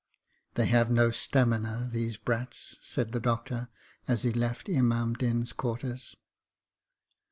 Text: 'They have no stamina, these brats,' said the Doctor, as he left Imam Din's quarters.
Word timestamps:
'They 0.55 0.65
have 0.65 0.89
no 0.89 1.11
stamina, 1.11 1.87
these 1.93 2.17
brats,' 2.17 2.75
said 2.81 3.11
the 3.11 3.19
Doctor, 3.19 3.69
as 4.07 4.23
he 4.23 4.33
left 4.33 4.67
Imam 4.67 5.13
Din's 5.13 5.53
quarters. 5.53 6.15